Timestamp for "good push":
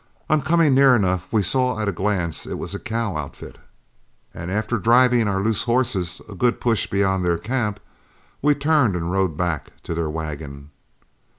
6.33-6.87